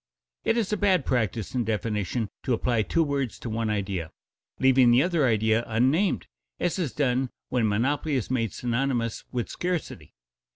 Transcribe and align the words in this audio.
It 0.43 0.57
is 0.57 0.73
a 0.73 0.77
bad 0.77 1.05
practice 1.05 1.53
in 1.53 1.63
definition 1.63 2.27
to 2.41 2.53
apply 2.53 2.81
two 2.81 3.03
words 3.03 3.37
to 3.37 3.51
one 3.51 3.69
idea, 3.69 4.09
leaving 4.59 4.89
the 4.89 5.03
other 5.03 5.27
idea 5.27 5.63
unnamed, 5.67 6.25
as 6.59 6.79
is 6.79 6.91
done 6.91 7.29
when 7.49 7.67
monopoly 7.67 8.15
is 8.15 8.31
made 8.31 8.51
synonymous 8.51 9.23
with 9.31 9.47
scarcity. 9.47 10.15